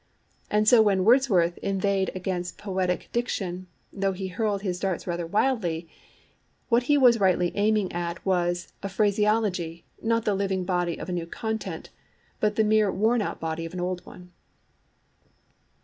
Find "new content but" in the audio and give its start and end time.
11.13-12.55